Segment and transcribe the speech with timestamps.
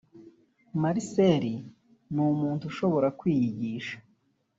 [0.81, 1.43] Marcel
[2.13, 3.97] ni umuntu ushobora kwiyigisha